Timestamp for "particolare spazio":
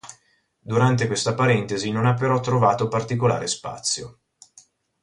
2.87-4.21